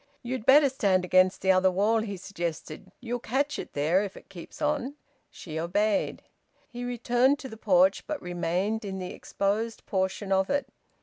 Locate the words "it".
3.59-3.73, 4.17-4.29, 10.49-10.67